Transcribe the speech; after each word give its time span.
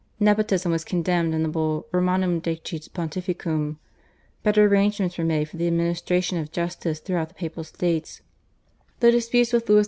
Nepotism 0.19 0.71
was 0.71 0.83
condemned 0.83 1.31
in 1.35 1.43
the 1.43 1.47
Bull 1.47 1.85
/Romanum 1.93 2.41
Decet 2.41 2.89
Pontificum/, 2.91 3.77
better 4.41 4.65
arrangements 4.65 5.15
were 5.19 5.23
made 5.23 5.47
for 5.47 5.57
the 5.57 5.67
administration 5.67 6.39
of 6.39 6.51
justice 6.51 6.99
throughout 6.99 7.29
the 7.29 7.35
Papal 7.35 7.63
States; 7.63 8.21
the 8.99 9.11
disputes 9.11 9.53
with 9.53 9.69
Louis 9.69 9.77
XIV. 9.79 9.79